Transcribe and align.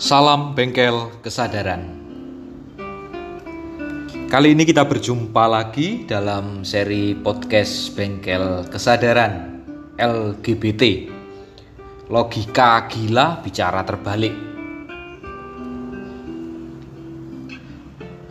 Salam 0.00 0.56
bengkel 0.56 1.12
kesadaran. 1.20 1.84
Kali 4.32 4.56
ini 4.56 4.64
kita 4.64 4.88
berjumpa 4.88 5.44
lagi 5.44 6.08
dalam 6.08 6.64
seri 6.64 7.12
podcast 7.12 7.92
Bengkel 7.92 8.64
Kesadaran 8.72 9.60
LGBT. 10.00 11.04
Logika 12.08 12.88
gila 12.88 13.44
bicara 13.44 13.84
terbalik. 13.84 14.32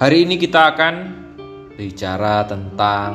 Hari 0.01 0.17
ini 0.25 0.41
kita 0.41 0.73
akan 0.73 0.95
bicara 1.77 2.49
tentang 2.49 3.13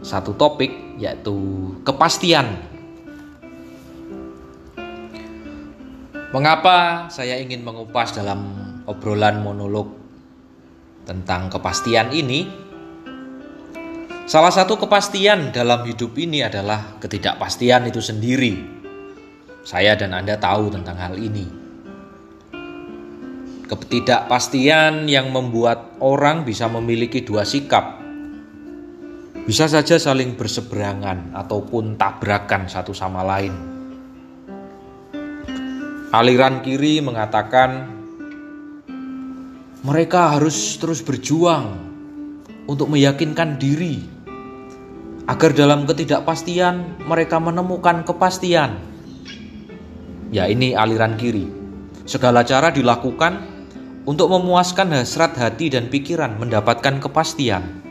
satu 0.00 0.32
topik 0.32 0.96
yaitu 0.96 1.36
kepastian 1.84 2.77
Mengapa 6.28 7.08
saya 7.08 7.40
ingin 7.40 7.64
mengupas 7.64 8.12
dalam 8.12 8.52
obrolan 8.84 9.40
monolog 9.40 9.88
tentang 11.08 11.48
kepastian 11.48 12.12
ini? 12.12 12.44
Salah 14.28 14.52
satu 14.52 14.76
kepastian 14.76 15.56
dalam 15.56 15.88
hidup 15.88 16.12
ini 16.20 16.44
adalah 16.44 17.00
ketidakpastian 17.00 17.88
itu 17.88 18.04
sendiri. 18.04 18.60
Saya 19.64 19.96
dan 19.96 20.12
Anda 20.12 20.36
tahu 20.36 20.68
tentang 20.68 21.00
hal 21.00 21.16
ini. 21.16 21.48
Ketidakpastian 23.64 25.08
yang 25.08 25.32
membuat 25.32 25.96
orang 26.04 26.44
bisa 26.44 26.68
memiliki 26.68 27.24
dua 27.24 27.48
sikap. 27.48 28.04
Bisa 29.48 29.64
saja 29.64 29.96
saling 29.96 30.36
berseberangan 30.36 31.32
ataupun 31.32 31.96
tabrakan 31.96 32.68
satu 32.68 32.92
sama 32.92 33.24
lain 33.24 33.77
Aliran 36.08 36.64
kiri 36.64 37.04
mengatakan 37.04 37.84
mereka 39.84 40.32
harus 40.32 40.80
terus 40.80 41.04
berjuang 41.04 41.76
untuk 42.64 42.88
meyakinkan 42.88 43.60
diri 43.60 44.00
agar 45.28 45.52
dalam 45.52 45.84
ketidakpastian 45.84 47.04
mereka 47.04 47.36
menemukan 47.36 48.08
kepastian. 48.08 48.80
Ya, 50.32 50.48
ini 50.48 50.72
aliran 50.72 51.20
kiri. 51.20 51.44
Segala 52.08 52.40
cara 52.40 52.72
dilakukan 52.72 53.44
untuk 54.08 54.32
memuaskan 54.32 54.96
hasrat 54.96 55.36
hati 55.36 55.68
dan 55.68 55.92
pikiran 55.92 56.40
mendapatkan 56.40 57.04
kepastian. 57.04 57.84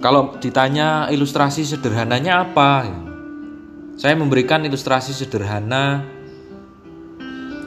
Kalau 0.00 0.32
ditanya 0.40 1.12
ilustrasi 1.12 1.68
sederhananya 1.68 2.48
apa? 2.48 3.03
Saya 3.94 4.18
memberikan 4.18 4.66
ilustrasi 4.66 5.14
sederhana. 5.14 6.02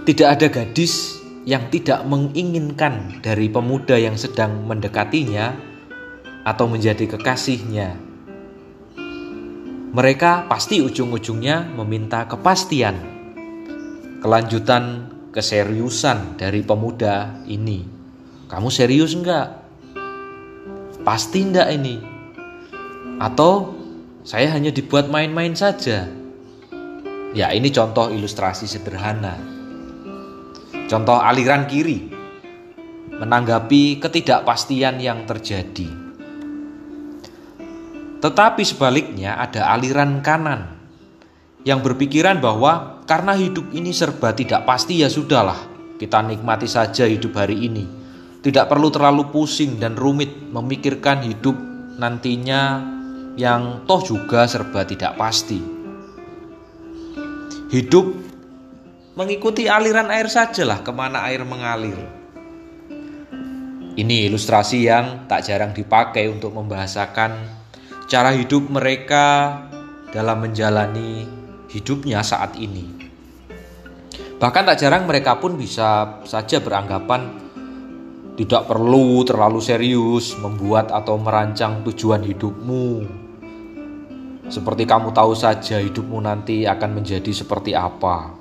Tidak 0.03 0.27
ada 0.27 0.47
gadis 0.51 1.23
yang 1.47 1.71
tidak 1.71 2.03
menginginkan 2.03 3.23
dari 3.23 3.47
pemuda 3.47 3.95
yang 3.95 4.19
sedang 4.19 4.67
mendekatinya 4.67 5.55
atau 6.43 6.67
menjadi 6.67 7.15
kekasihnya. 7.15 7.95
Mereka 9.95 10.51
pasti 10.51 10.83
ujung-ujungnya 10.83 11.71
meminta 11.71 12.27
kepastian, 12.27 12.99
kelanjutan 14.19 15.07
keseriusan 15.31 16.35
dari 16.35 16.59
pemuda 16.59 17.39
ini. 17.47 17.87
Kamu 18.51 18.67
serius 18.67 19.15
enggak? 19.15 19.63
Pasti 21.07 21.39
enggak 21.39 21.71
ini? 21.71 22.03
Atau 23.15 23.79
saya 24.27 24.51
hanya 24.51 24.75
dibuat 24.75 25.07
main-main 25.07 25.55
saja. 25.55 26.16
Ya, 27.37 27.53
ini 27.53 27.69
contoh 27.69 28.09
ilustrasi 28.09 28.65
sederhana. 28.65 29.37
Contoh 30.89 31.21
aliran 31.21 31.69
kiri 31.69 32.09
menanggapi 33.13 34.01
ketidakpastian 34.01 34.97
yang 34.97 35.21
terjadi. 35.29 35.85
Tetapi 38.17 38.63
sebaliknya 38.65 39.37
ada 39.37 39.69
aliran 39.69 40.25
kanan 40.25 40.81
yang 41.61 41.85
berpikiran 41.85 42.41
bahwa 42.41 43.05
karena 43.05 43.37
hidup 43.37 43.69
ini 43.69 43.93
serba 43.93 44.33
tidak 44.33 44.65
pasti 44.65 45.05
ya 45.05 45.09
sudahlah, 45.11 45.61
kita 46.01 46.25
nikmati 46.25 46.65
saja 46.65 47.05
hidup 47.05 47.37
hari 47.37 47.69
ini. 47.69 47.85
Tidak 48.41 48.65
perlu 48.65 48.89
terlalu 48.89 49.29
pusing 49.29 49.77
dan 49.77 49.93
rumit 49.93 50.33
memikirkan 50.49 51.21
hidup 51.21 51.53
nantinya 52.01 52.81
yang 53.37 53.85
toh 53.85 54.01
juga 54.01 54.49
serba 54.49 54.81
tidak 54.89 55.13
pasti. 55.21 55.76
Hidup 57.67 58.15
mengikuti 59.19 59.67
aliran 59.67 60.07
air 60.07 60.31
sajalah 60.31 60.87
ke 60.87 60.91
mana 60.95 61.27
air 61.27 61.43
mengalir. 61.43 61.99
Ini 63.99 64.31
ilustrasi 64.31 64.87
yang 64.87 65.27
tak 65.27 65.43
jarang 65.43 65.75
dipakai 65.75 66.31
untuk 66.31 66.55
membahasakan 66.55 67.35
cara 68.07 68.31
hidup 68.31 68.71
mereka 68.71 69.59
dalam 70.15 70.47
menjalani 70.47 71.27
hidupnya 71.67 72.23
saat 72.23 72.55
ini. 72.55 72.87
Bahkan 74.39 74.63
tak 74.63 74.79
jarang 74.79 75.03
mereka 75.03 75.35
pun 75.35 75.59
bisa 75.59 76.23
saja 76.23 76.63
beranggapan 76.63 77.35
tidak 78.39 78.63
perlu 78.63 79.27
terlalu 79.27 79.59
serius 79.59 80.39
membuat 80.39 80.95
atau 80.95 81.19
merancang 81.19 81.83
tujuan 81.83 82.23
hidupmu 82.23 83.26
seperti 84.47 84.87
kamu 84.87 85.11
tahu 85.11 85.35
saja 85.35 85.83
hidupmu 85.83 86.23
nanti 86.23 86.63
akan 86.63 87.03
menjadi 87.03 87.31
seperti 87.35 87.75
apa. 87.75 88.37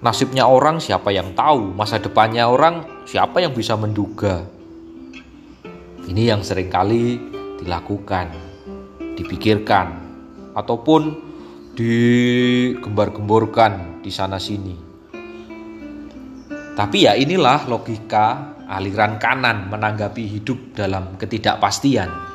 Nasibnya 0.00 0.48
orang 0.48 0.80
siapa 0.80 1.12
yang 1.12 1.36
tahu, 1.36 1.76
masa 1.76 2.00
depannya 2.00 2.48
orang 2.48 3.04
siapa 3.04 3.44
yang 3.44 3.52
bisa 3.52 3.76
menduga. 3.76 4.48
Ini 6.08 6.32
yang 6.32 6.40
sering 6.40 6.72
kali 6.72 7.20
dilakukan, 7.60 8.32
dipikirkan, 9.16 9.86
ataupun 10.56 11.02
digembar-gemborkan 11.76 14.00
di 14.00 14.08
sana 14.08 14.40
sini. 14.40 14.76
Tapi 16.76 17.04
ya 17.04 17.12
inilah 17.12 17.68
logika 17.68 18.56
aliran 18.72 19.20
kanan 19.20 19.68
menanggapi 19.68 20.24
hidup 20.24 20.72
dalam 20.72 21.20
ketidakpastian. 21.20 22.29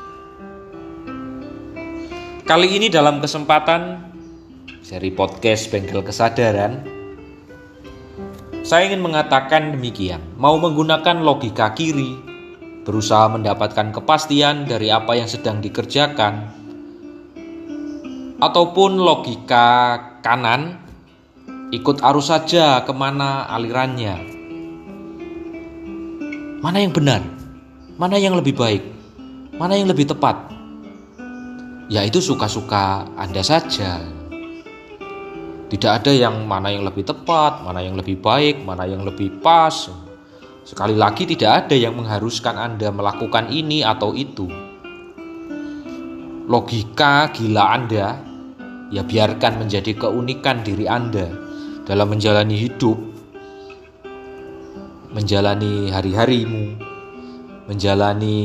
Kali 2.45 2.77
ini 2.77 2.93
dalam 2.93 3.25
kesempatan 3.25 4.05
seri 4.85 5.09
podcast 5.09 5.65
Bengkel 5.73 6.05
Kesadaran 6.05 6.85
saya 8.61 8.85
ingin 8.85 9.01
mengatakan 9.01 9.73
demikian, 9.73 10.21
mau 10.37 10.53
menggunakan 10.61 11.25
logika 11.25 11.73
kiri, 11.73 12.13
berusaha 12.85 13.33
mendapatkan 13.33 13.89
kepastian 13.89 14.69
dari 14.69 14.93
apa 14.93 15.17
yang 15.17 15.25
sedang 15.25 15.57
dikerjakan, 15.57 16.53
ataupun 18.37 19.01
logika 19.01 19.97
kanan, 20.21 20.85
ikut 21.73 22.05
arus 22.05 22.29
saja 22.29 22.85
ke 22.85 22.93
mana 22.93 23.49
alirannya. 23.49 24.21
Mana 26.61 26.77
yang 26.77 26.93
benar? 26.93 27.25
Mana 27.97 28.21
yang 28.21 28.37
lebih 28.37 28.53
baik? 28.53 28.85
Mana 29.57 29.81
yang 29.81 29.89
lebih 29.89 30.13
tepat? 30.13 30.54
Ya 31.91 32.01
itu 32.01 32.21
suka-suka 32.21 33.05
Anda 33.17 33.41
saja. 33.45 34.01
Tidak 35.65 35.91
ada 35.91 36.13
yang 36.13 36.45
mana 36.45 36.69
yang 36.69 36.85
lebih 36.85 37.03
tepat, 37.03 37.65
mana 37.65 37.81
yang 37.81 37.97
lebih 37.97 38.21
baik, 38.21 38.61
mana 38.61 38.85
yang 38.85 39.01
lebih 39.01 39.41
pas. 39.41 39.89
Sekali 40.65 40.93
lagi 40.97 41.25
tidak 41.29 41.65
ada 41.65 41.75
yang 41.77 41.97
mengharuskan 41.97 42.57
Anda 42.57 42.89
melakukan 42.93 43.49
ini 43.49 43.81
atau 43.81 44.13
itu. 44.13 44.49
Logika 46.45 47.33
gila 47.33 47.73
Anda 47.73 48.21
ya 48.93 49.01
biarkan 49.01 49.65
menjadi 49.65 49.97
keunikan 49.97 50.61
diri 50.61 50.85
Anda 50.85 51.33
dalam 51.85 52.13
menjalani 52.13 52.55
hidup, 52.61 52.97
menjalani 55.13 55.89
hari-harimu, 55.89 56.77
menjalani 57.65 58.37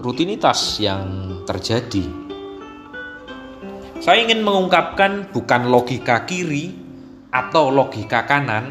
rutinitas 0.00 0.80
yang 0.80 1.40
terjadi. 1.48 2.25
Saya 4.06 4.22
ingin 4.22 4.46
mengungkapkan 4.46 5.34
bukan 5.34 5.66
logika 5.66 6.30
kiri 6.30 6.70
atau 7.34 7.74
logika 7.74 8.22
kanan. 8.22 8.70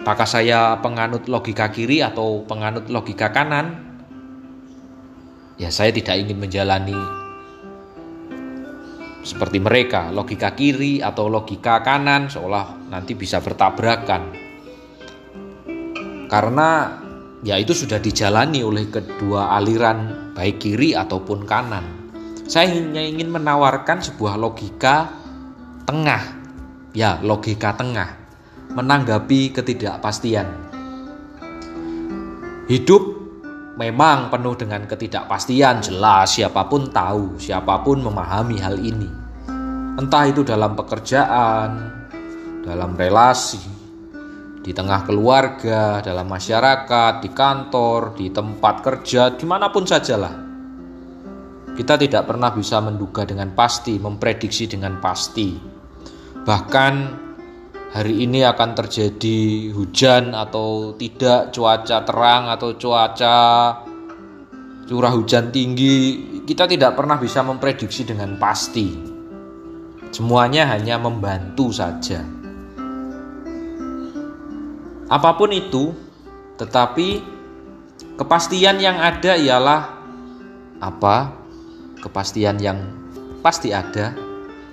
Apakah 0.00 0.24
saya 0.24 0.80
penganut 0.80 1.28
logika 1.28 1.68
kiri 1.68 2.00
atau 2.00 2.40
penganut 2.48 2.88
logika 2.88 3.28
kanan? 3.28 3.76
Ya, 5.60 5.68
saya 5.68 5.92
tidak 5.92 6.16
ingin 6.16 6.40
menjalani 6.40 6.96
seperti 9.20 9.60
mereka, 9.60 10.08
logika 10.08 10.56
kiri 10.56 11.04
atau 11.04 11.28
logika 11.28 11.84
kanan 11.84 12.32
seolah 12.32 12.88
nanti 12.88 13.12
bisa 13.12 13.44
bertabrakan. 13.44 14.32
Karena 16.24 16.96
ya 17.44 17.60
itu 17.60 17.76
sudah 17.76 18.00
dijalani 18.00 18.64
oleh 18.64 18.88
kedua 18.88 19.52
aliran 19.60 20.32
baik 20.32 20.56
kiri 20.56 20.96
ataupun 20.96 21.44
kanan. 21.44 21.99
Saya 22.50 22.74
hanya 22.74 22.98
ingin 22.98 23.30
menawarkan 23.30 24.02
sebuah 24.02 24.34
logika 24.34 25.06
tengah 25.86 26.40
Ya, 26.90 27.22
logika 27.22 27.78
tengah 27.78 28.18
menanggapi 28.74 29.54
ketidakpastian. 29.54 30.50
Hidup 32.66 33.02
memang 33.78 34.26
penuh 34.26 34.58
dengan 34.58 34.90
ketidakpastian, 34.90 35.86
jelas 35.86 36.34
siapa 36.34 36.66
pun 36.66 36.90
tahu, 36.90 37.38
siapa 37.38 37.86
pun 37.86 38.02
memahami 38.02 38.58
hal 38.58 38.74
ini. 38.82 39.06
Entah 40.02 40.26
itu 40.26 40.42
dalam 40.42 40.74
pekerjaan, 40.74 41.70
dalam 42.66 42.98
relasi, 42.98 43.62
di 44.58 44.74
tengah 44.74 45.06
keluarga, 45.06 46.02
dalam 46.02 46.26
masyarakat, 46.26 47.22
di 47.22 47.30
kantor, 47.30 48.18
di 48.18 48.34
tempat 48.34 48.82
kerja, 48.82 49.30
di 49.38 49.46
mana 49.46 49.70
pun 49.70 49.86
sajalah. 49.86 50.49
Kita 51.80 51.96
tidak 51.96 52.28
pernah 52.28 52.52
bisa 52.52 52.76
menduga 52.84 53.24
dengan 53.24 53.56
pasti, 53.56 53.96
memprediksi 53.96 54.68
dengan 54.68 55.00
pasti. 55.00 55.56
Bahkan 56.44 56.94
hari 57.96 58.20
ini 58.20 58.44
akan 58.44 58.70
terjadi 58.76 59.72
hujan 59.72 60.36
atau 60.36 60.92
tidak, 61.00 61.56
cuaca 61.56 62.04
terang 62.04 62.52
atau 62.52 62.76
cuaca 62.76 63.36
curah 64.84 65.12
hujan 65.16 65.48
tinggi, 65.48 66.20
kita 66.44 66.68
tidak 66.68 67.00
pernah 67.00 67.16
bisa 67.16 67.40
memprediksi 67.40 68.04
dengan 68.04 68.36
pasti. 68.36 69.00
Semuanya 70.12 70.68
hanya 70.76 71.00
membantu 71.00 71.72
saja. 71.72 72.20
Apa 75.08 75.32
pun 75.32 75.48
itu, 75.48 75.96
tetapi 76.60 77.24
kepastian 78.20 78.76
yang 78.84 79.00
ada 79.00 79.32
ialah 79.32 79.96
apa? 80.76 81.39
Kepastian 82.00 82.56
yang 82.60 82.78
pasti 83.44 83.70
ada. 83.70 84.16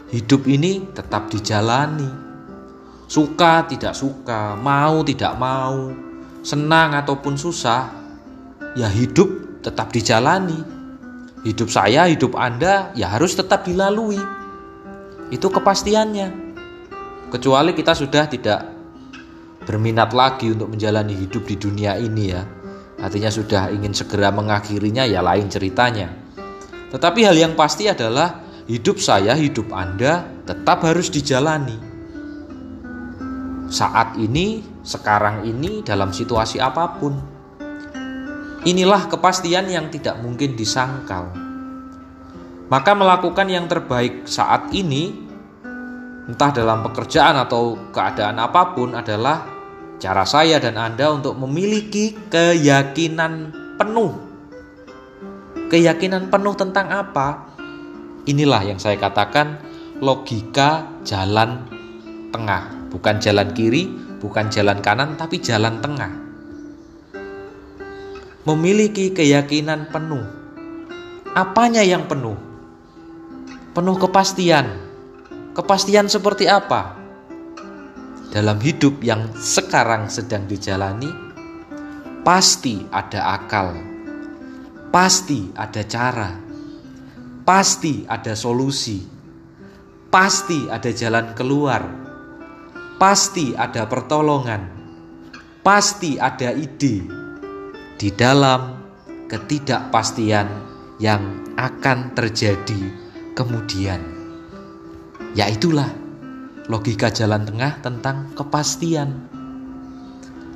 Hidup 0.08 0.48
ini 0.48 0.88
tetap 0.96 1.28
dijalani 1.28 2.28
suka 3.08 3.64
tidak 3.66 3.96
suka, 3.96 4.60
mau 4.60 5.02
tidak 5.02 5.34
mau, 5.40 5.96
senang 6.44 6.94
ataupun 6.94 7.40
susah, 7.40 7.88
ya 8.76 8.92
hidup 8.92 9.64
tetap 9.64 9.90
dijalani. 9.96 10.76
Hidup 11.48 11.72
saya, 11.72 12.12
hidup 12.12 12.36
Anda 12.36 12.92
ya 12.92 13.08
harus 13.16 13.40
tetap 13.40 13.64
dilalui. 13.64 14.20
Itu 15.32 15.48
kepastiannya. 15.48 16.60
Kecuali 17.32 17.72
kita 17.72 17.96
sudah 17.96 18.28
tidak 18.28 18.68
berminat 19.64 20.12
lagi 20.12 20.52
untuk 20.52 20.76
menjalani 20.76 21.16
hidup 21.16 21.48
di 21.48 21.56
dunia 21.56 21.96
ini 21.96 22.24
ya. 22.28 22.44
Artinya 23.00 23.32
sudah 23.32 23.72
ingin 23.72 23.96
segera 23.96 24.34
mengakhirinya 24.36 25.08
ya 25.08 25.24
lain 25.24 25.48
ceritanya. 25.48 26.27
Tetapi 26.92 27.20
hal 27.28 27.36
yang 27.36 27.54
pasti 27.54 27.88
adalah 27.92 28.44
hidup 28.68 29.00
saya, 29.00 29.36
hidup 29.36 29.72
Anda 29.76 30.24
tetap 30.48 30.84
harus 30.88 31.12
dijalani 31.12 31.88
saat 33.68 34.16
ini, 34.16 34.64
sekarang 34.80 35.44
ini, 35.44 35.84
dalam 35.84 36.16
situasi 36.16 36.58
apa 36.64 36.88
pun. 36.96 37.20
Inilah 38.64 39.12
kepastian 39.12 39.68
yang 39.68 39.92
tidak 39.92 40.20
mungkin 40.24 40.56
disangkal. 40.56 41.36
Maka 42.68 42.92
melakukan 42.96 43.48
yang 43.48 43.68
terbaik 43.68 44.28
saat 44.28 44.72
ini, 44.72 45.12
entah 46.28 46.52
dalam 46.52 46.84
pekerjaan 46.84 47.40
atau 47.44 47.92
keadaan 47.92 48.40
apa 48.40 48.76
pun 48.76 48.96
adalah 48.96 49.48
cara 50.00 50.24
saya 50.28 50.60
dan 50.60 50.76
Anda 50.76 51.12
untuk 51.16 51.36
memiliki 51.36 52.16
keyakinan 52.32 53.52
penuh. 53.80 54.27
Keyakinan 55.68 56.32
penuh 56.32 56.56
tentang 56.56 56.88
apa? 56.92 57.52
Inilah 58.28 58.64
yang 58.64 58.80
saya 58.80 58.96
katakan 58.96 59.60
logika 60.00 60.88
jalan 61.04 61.68
tengah 62.32 62.78
bukan 62.88 63.20
jalan 63.20 63.52
kiri, 63.52 63.88
bukan 64.20 64.48
jalan 64.50 64.80
kanan, 64.80 65.20
tapi 65.20 65.44
jalan 65.44 65.80
tengah. 65.84 66.12
Memiliki 68.48 69.12
keyakinan 69.12 69.92
penuh. 69.92 70.24
Apanya 71.36 71.84
yang 71.84 72.08
penuh? 72.08 72.40
Penuh 73.76 73.96
kepastian. 74.00 74.66
Kepastian 75.54 76.08
seperti 76.08 76.48
apa? 76.48 76.96
Dalam 78.32 78.58
hidup 78.64 79.04
yang 79.04 79.36
sekarang 79.36 80.08
sedang 80.08 80.48
dijalani, 80.48 81.12
pasti 82.24 82.88
ada 82.90 83.36
akal, 83.36 83.76
pasti 84.90 85.52
ada 85.56 85.84
cara, 85.86 86.32
pasti 87.44 88.04
ada 88.08 88.34
solusi, 88.34 89.04
pasti 90.12 90.68
ada 90.72 90.92
jalan 90.92 91.32
keluar 91.36 92.08
pasti 92.98 93.54
ada 93.54 93.86
pertolongan, 93.86 94.66
pasti 95.62 96.18
ada 96.18 96.50
ide 96.50 97.06
di 97.94 98.10
dalam 98.10 98.74
ketidakpastian 99.30 100.50
yang 100.98 101.54
akan 101.54 102.18
terjadi 102.18 102.82
kemudian. 103.38 104.02
Yaitulah 105.38 105.94
logika 106.66 107.14
jalan 107.14 107.46
tengah 107.46 107.78
tentang 107.86 108.34
kepastian. 108.34 109.30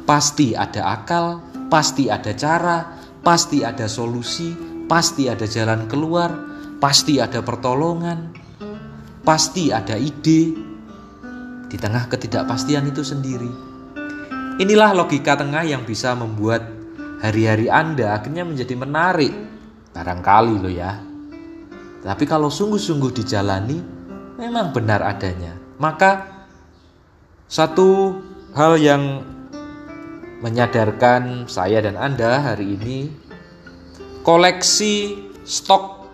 Pasti 0.01 0.57
ada 0.57 0.97
akal, 0.97 1.45
pasti 1.69 2.09
ada 2.09 2.33
cara, 2.33 3.00
pasti 3.21 3.62
ada 3.62 3.85
solusi, 3.85 4.53
pasti 4.89 5.29
ada 5.29 5.45
jalan 5.45 5.85
keluar, 5.85 6.33
pasti 6.81 7.21
ada 7.21 7.41
pertolongan, 7.45 8.33
pasti 9.21 9.69
ada 9.69 9.97
ide, 9.97 10.71
di 11.71 11.77
tengah 11.79 12.12
ketidakpastian 12.12 12.91
itu 12.91 13.00
sendiri. 13.00 13.47
Inilah 14.59 14.91
logika 14.91 15.39
tengah 15.39 15.63
yang 15.63 15.88
bisa 15.88 16.12
membuat 16.12 16.68
hari-hari 17.23 17.71
Anda 17.71 18.19
akhirnya 18.19 18.44
menjadi 18.44 18.75
menarik. 18.75 19.33
Barangkali 19.95 20.56
loh 20.59 20.74
ya. 20.74 21.00
Tapi 22.03 22.24
kalau 22.27 22.51
sungguh-sungguh 22.51 23.12
dijalani, 23.24 23.79
memang 24.35 24.75
benar 24.75 25.00
adanya. 25.06 25.56
Maka 25.79 26.27
satu 27.47 28.19
hal 28.51 28.75
yang 28.81 29.03
menyadarkan 30.41 31.45
saya 31.45 31.85
dan 31.85 31.95
Anda 32.01 32.41
hari 32.41 32.73
ini 32.73 33.13
koleksi 34.25 35.21
stok 35.45 36.10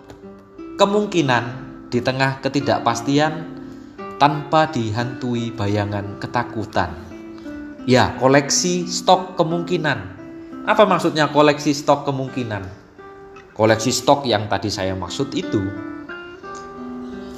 kemungkinan 0.76 1.44
di 1.88 2.04
tengah 2.04 2.44
ketidakpastian 2.44 3.56
tanpa 4.20 4.68
dihantui 4.68 5.56
bayangan 5.56 6.20
ketakutan. 6.20 6.92
Ya, 7.88 8.12
koleksi 8.20 8.84
stok 8.84 9.40
kemungkinan. 9.40 10.20
Apa 10.68 10.84
maksudnya 10.84 11.32
koleksi 11.32 11.72
stok 11.72 12.04
kemungkinan? 12.04 12.68
Koleksi 13.56 13.88
stok 13.88 14.28
yang 14.28 14.44
tadi 14.44 14.68
saya 14.68 14.92
maksud 14.92 15.32
itu 15.32 15.64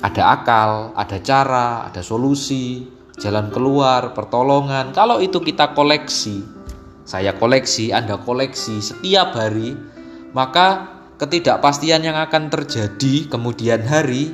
ada 0.03 0.35
akal, 0.35 0.91
ada 0.99 1.23
cara, 1.23 1.87
ada 1.87 2.03
solusi, 2.03 2.89
jalan 3.21 3.53
keluar, 3.53 4.17
pertolongan. 4.17 4.91
Kalau 4.97 5.21
itu 5.21 5.39
kita 5.39 5.77
koleksi, 5.77 6.60
saya 7.11 7.35
koleksi, 7.35 7.91
Anda 7.91 8.23
koleksi 8.23 8.79
setiap 8.79 9.35
hari, 9.35 9.75
maka 10.31 10.87
ketidakpastian 11.19 12.07
yang 12.07 12.15
akan 12.15 12.47
terjadi 12.47 13.27
kemudian 13.27 13.83
hari 13.83 14.31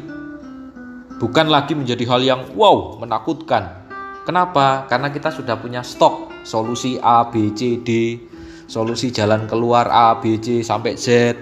bukan 1.16 1.48
lagi 1.48 1.72
menjadi 1.72 2.04
hal 2.04 2.20
yang 2.20 2.42
wow 2.52 3.00
menakutkan. 3.00 3.88
Kenapa? 4.28 4.84
Karena 4.92 5.08
kita 5.08 5.32
sudah 5.32 5.56
punya 5.56 5.80
stok 5.80 6.44
solusi 6.44 7.00
A, 7.00 7.24
B, 7.32 7.56
C, 7.56 7.80
D, 7.80 8.20
solusi 8.68 9.08
jalan 9.08 9.48
keluar 9.48 9.88
A, 9.88 10.20
B, 10.20 10.36
C 10.36 10.60
sampai 10.60 11.00
Z, 11.00 11.32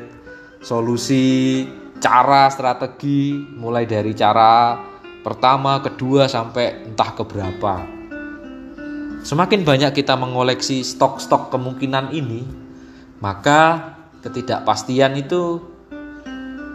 solusi 0.63 1.67
cara 1.99 2.47
strategi 2.47 3.35
mulai 3.59 3.91
dari 3.91 4.15
cara 4.15 4.79
pertama, 5.27 5.83
kedua 5.83 6.31
sampai 6.31 6.87
entah 6.87 7.11
keberapa. 7.11 8.04
Semakin 9.25 9.65
banyak 9.65 9.97
kita 9.97 10.21
mengoleksi 10.21 10.85
stok-stok 10.85 11.49
kemungkinan 11.49 12.13
ini, 12.13 12.45
maka 13.25 13.97
ketidakpastian 14.21 15.17
itu 15.17 15.65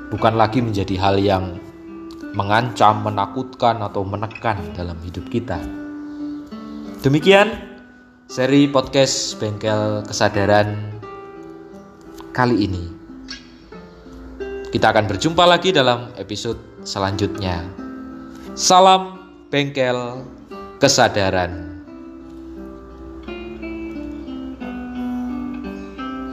bukan 0.09 0.33
lagi 0.33 0.57
menjadi 0.57 0.97
hal 0.97 1.21
yang 1.21 1.61
mengancam, 2.33 3.05
menakutkan, 3.05 3.85
atau 3.85 4.01
menekan 4.01 4.57
dalam 4.73 4.97
hidup 5.05 5.29
kita. 5.29 5.61
Demikian 7.05 7.53
seri 8.25 8.65
podcast 8.65 9.37
Bengkel 9.37 10.01
Kesadaran 10.09 10.97
kali 12.33 12.65
ini. 12.65 12.83
Kita 14.73 14.89
akan 14.89 15.05
berjumpa 15.05 15.45
lagi 15.45 15.69
dalam 15.69 16.09
episode 16.17 16.57
selanjutnya. 16.81 17.61
Salam 18.57 19.21
Bengkel 19.53 20.25
Kesadaran. 20.81 21.68